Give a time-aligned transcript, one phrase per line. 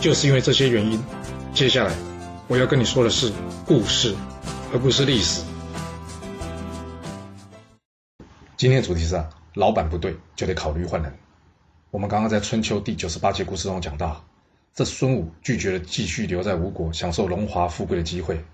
[0.00, 1.02] 就是因为这些原因，
[1.52, 1.92] 接下来
[2.46, 3.32] 我要跟你说的是
[3.66, 4.14] 故事，
[4.72, 5.44] 而不是历史。
[8.56, 11.12] 今天主题是啊老板不对就得考虑换人。
[11.90, 14.24] 我们刚刚在春秋第九十八节故事中讲到，
[14.72, 18.44] 这孙武拒绝了继续留在吴国享受荣华富贵的机会，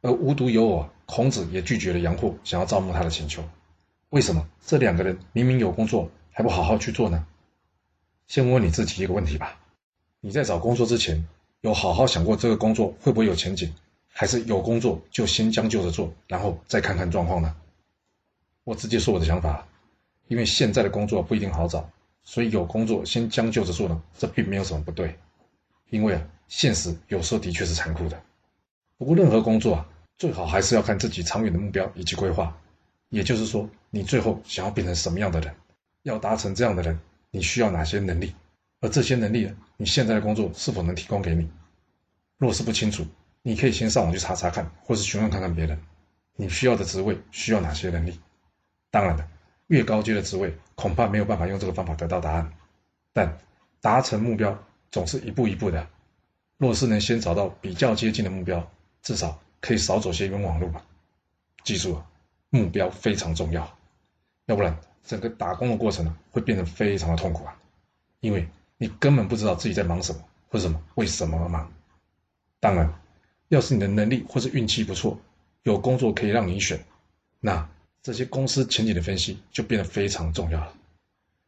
[0.00, 3.44] 而无独有偶，孔子也拒绝了杨过想要招募他的请求。
[4.08, 7.26] 为什么这两个人明明有工作还不好好去做呢？
[8.26, 9.58] 先问问你自己一个问题吧。
[10.26, 11.22] 你在找工作之前，
[11.60, 13.70] 有好好想过这个工作会不会有前景，
[14.08, 17.54] 还是有工作就先将就着做，然后再看看状况呢？
[18.64, 19.68] 我直接说我的想法，
[20.28, 21.90] 因为现在的工作不一定好找，
[22.22, 25.14] 所以有工作先将就着做呢，这并没有什么不对。
[25.90, 28.18] 因为啊，现实有时候的确是残酷的。
[28.96, 32.56] 不过任何工作啊，最好还是要看自己长远的目标以及规划，
[33.10, 35.54] 也就是说，你最后想要变成什么样的人，
[36.02, 36.98] 要达成这样的人，
[37.30, 38.34] 你需要哪些能力？
[38.84, 41.48] 而这些能力，你现在的工作是否能提供给你？
[42.36, 43.06] 若是不清楚，
[43.40, 45.80] 你可以先上网去查查看，或是询问看看别人，
[46.36, 48.20] 你需要的职位需要哪些能力？
[48.90, 49.26] 当然了，
[49.68, 52.52] 越高阶的职位恐怕没有办法用这个方法得到答案，
[53.14, 53.38] 但
[53.80, 55.88] 达成目标总是一步一步的。
[56.58, 60.84] 若是能先找到比较接近的目标，至少可以少走些冤枉路吧。
[61.62, 62.06] 记住啊，
[62.50, 63.78] 目标非常重要，
[64.44, 67.56] 要不然整个打工的过程呢会变得非常的痛苦啊，
[68.20, 68.46] 因为。
[68.76, 71.72] 你根本不知道自己在忙什么，或者什么为什么而忙。
[72.60, 73.00] 当然，
[73.48, 75.18] 要是你的能力或是运气不错，
[75.62, 76.84] 有工作可以让你选，
[77.40, 77.68] 那
[78.02, 80.72] 这些公司前景的分析就变得非常重要了。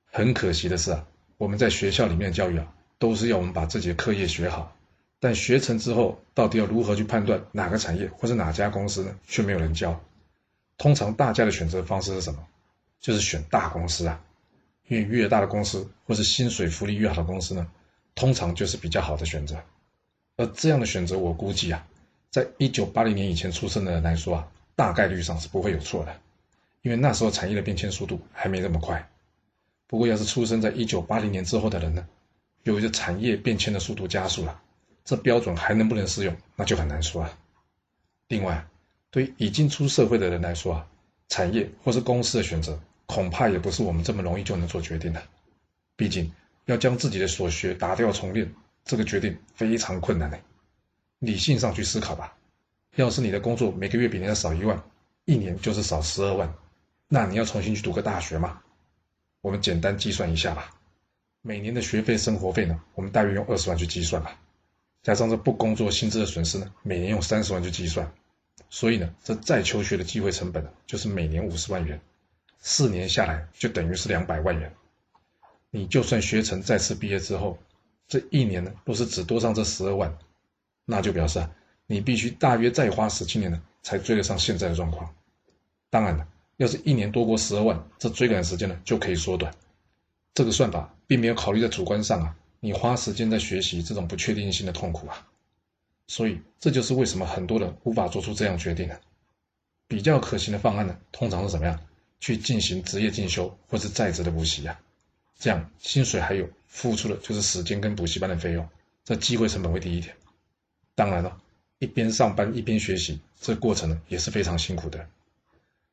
[0.05, 1.07] 很可惜的是啊，
[1.37, 4.77] 我们在学校里面的教育啊，都是要我们把自己的课业学好，
[5.21, 9.15] 但学成之后，到底要如何去判断哪个产业或者哪家公司呢？
[9.27, 10.01] 却没有人教。
[10.79, 12.47] 通常大家的选择方式是什么？
[13.01, 14.23] 就是选大公司啊。
[14.89, 17.67] 因为越大的公司，或是薪水福利越好的公司呢，
[18.15, 19.57] 通常就是比较好的选择。
[20.37, 21.87] 而这样的选择，我估计啊，
[22.31, 26.15] 在一九八零年以前出生的人来说啊，大概率上是不会有错的，
[26.83, 29.09] 因为那时候产业的变迁速度还没这么快。
[29.87, 32.07] 不过，要是出生在一九八零年之后的人呢，
[32.65, 34.61] 由于产业变迁的速度加速了，
[35.05, 37.39] 这标准还能不能适用，那就很难说了。
[38.29, 38.67] 另外，
[39.11, 40.87] 对于已经出社会的人来说啊，
[41.29, 42.79] 产业或是公司的选择。
[43.07, 45.23] 恐怕也不是我们这么容易就能做决定的，
[45.97, 46.31] 毕竟
[46.65, 48.53] 要将自己的所学打掉重练，
[48.85, 50.39] 这个决定非常困难的。
[51.21, 52.37] 理性上去思考吧，
[52.97, 54.83] 要是你的工作每个月比人家少一万，
[55.25, 56.53] 一年就是少十二万，
[57.09, 58.61] 那你要重新去读个大学吗？
[59.41, 60.75] 我们简单计算一下吧，
[61.41, 64.39] 每年的学费、生活费呢，我们大约用二十万去计算吧，
[65.03, 68.13] 加上这不工作薪资的损失呢，每年用三十万去计算，
[68.69, 72.01] 所以呢，这再求学的机会成本呢，就是每年五十万元。
[72.69, 74.75] 四年下来就等于是两百万元，
[75.71, 77.57] 你就算学成再次毕业之后，
[78.09, 80.19] 这一年呢，若是只多上这十二万，
[80.85, 81.49] 那就表示啊，
[81.87, 85.15] 你必须大约再花十七年呢，才追得上现在的状况。
[85.91, 86.27] 当然了，
[86.57, 89.55] 要是一年多过十二万，这追赶时间呢就可以缩短。
[90.35, 95.25] 这个算法并没有考虑在主观上啊，你花时间在学习这种不确定性的痛苦啊，
[96.09, 99.01] 所以这就是为什么很多人无法做出这样决定的。
[99.87, 101.79] 比较可行的方案呢，通常是什么样？
[102.27, 104.77] 去进行职业进修或是在职的补习呀，
[105.39, 108.69] 这样薪水还有付出的就是时间跟补习班的费用，
[109.05, 110.13] 这机会成本会低一点。
[110.97, 111.41] 当然了，
[111.79, 115.09] 一边上班一边学习，这过程呢也是非常辛苦的。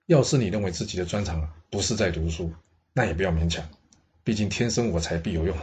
[0.08, 2.52] 要是你认为自己的专长啊不是在读书，
[2.94, 3.64] 那也不要勉强，
[4.24, 5.56] 毕竟天生我材必有用。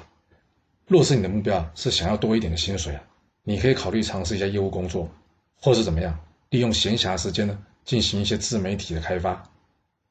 [0.87, 3.03] 若是你的目标是想要多一点的薪水啊，
[3.43, 5.11] 你可以考虑尝试一下业务工作，
[5.61, 6.17] 或是怎么样，
[6.51, 9.50] 利用闲暇时间呢进行一些自媒体的开发。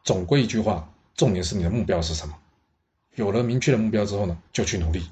[0.09, 2.35] 总归一句话，重点是你的目标是什么。
[3.13, 5.07] 有了明确的目标之后呢，就去努力，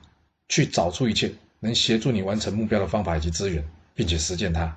[0.49, 3.63] 去找出一切能协助你完成目标的方法以及资源，
[3.93, 4.75] 并且实践它。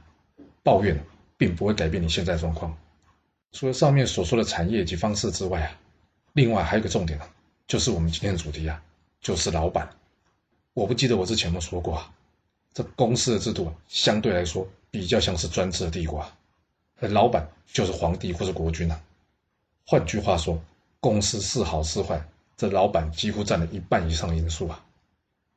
[0.62, 1.02] 抱怨
[1.38, 2.76] 并不会改变你现在状况。
[3.52, 5.72] 除了上面所说的产业及方式之外啊，
[6.34, 7.25] 另外还有个重点呢，
[7.66, 8.82] 就是我们今天的主题啊，
[9.23, 9.88] 就是老板。
[10.75, 12.12] 我不记得我之前有没有说过啊，
[12.75, 16.31] 这公司的制度啊相对来说比较像是专制的帝国，
[17.00, 19.00] 而老板就是皇帝或者国君啊。
[19.90, 20.62] 换句话说，
[21.00, 22.25] 公司是好是坏，
[22.56, 24.84] 这老板几乎占了一半以上因素啊。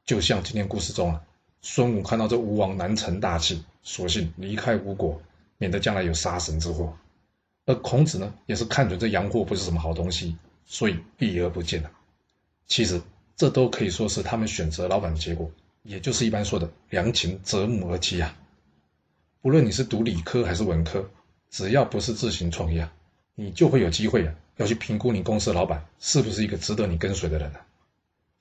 [0.06, 1.22] 就像今天故事中啊，
[1.62, 5.22] 孙武看到这吴王难成大器，索性离开吴国，
[5.60, 6.98] 免得将来有杀身之祸。
[7.68, 10.36] 而孔子呢，也是看准这洋货不是什么好东西，
[10.66, 11.92] 所以避而不见了。
[12.66, 13.00] 其实
[13.36, 15.52] 这都可以说是他们选择老板的结果，
[15.84, 18.36] 也就是一般说的良禽择木而栖啊。
[19.44, 21.08] 不论你是读理科还是文科，
[21.52, 22.90] 只要不是自行创业，
[23.36, 27.66] 你就会有机会啊，要去评估你公司的老板是不是一个值得你跟随的人啊。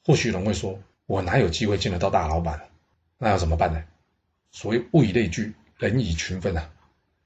[0.05, 2.69] 或许人会说，我哪有机会见得到大老板？
[3.19, 3.83] 那要怎么办呢？
[4.51, 6.71] 所谓物以类聚，人以群分啊。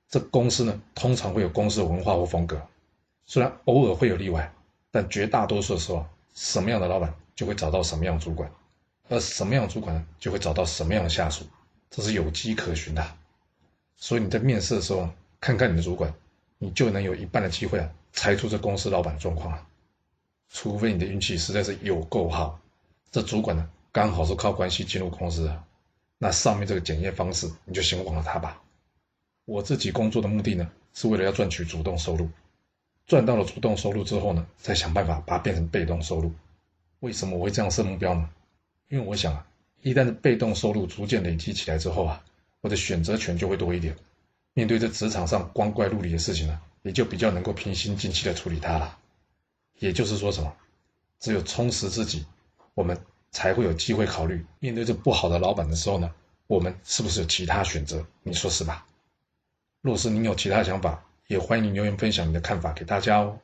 [0.08, 2.60] 这公司呢，通常会有公司的文化或风格，
[3.26, 4.52] 虽然偶尔会有例外，
[4.92, 8.48] 但绝大多数的时候，什么样的老板就会找到什么样的主管，
[9.08, 11.44] 而什么样的主管就会找到什么样的下属，
[11.90, 13.04] 这是有迹可循的。
[13.96, 15.08] 所以你在面试的时候，
[15.40, 16.14] 看看你的主管，
[16.58, 19.66] 你就能有一半的机会啊，猜出这公司老板的状况啊。
[20.48, 22.60] 除非你的运气实在是有够好，
[23.10, 25.64] 这主管呢刚好是靠关系进入公司的。
[26.18, 28.62] 那上面这个检验方式，你就先忘了它吧。
[29.44, 32.28] 我自己工作的目的呢，是为了要赚取主动收入。
[33.06, 36.32] 赚到了主动收入之后呢，再想办法把它变成被动收入。
[37.00, 38.30] 为什么我会这样设目标呢？
[38.88, 39.46] 因为我想啊，
[39.82, 42.24] 一旦被动收入逐渐累积起来之后啊，
[42.60, 43.96] 我的选择权就会多一点。
[44.56, 48.98] 面对这职场上光怪陆离的事情呢，也就比较能够平心静气的处理它了。
[49.78, 50.54] 也就是说什么？
[51.20, 52.24] 只有充实自己，
[52.72, 52.98] 我们。
[53.32, 56.10] 才会有机会考虑面对这不好的老板的时候呢，
[56.46, 58.06] 我们是不是有其他选择？
[58.22, 58.86] 你说是吧？
[59.82, 63.38] 若是您有其他想法，也欢迎留言分享你的看法给大家哦。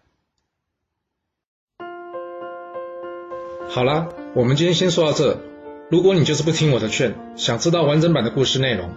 [3.68, 5.38] 好啦，我们今天先说到这。
[5.90, 8.96] 如果你就是不听我的劝，想知道完整版的故事内容，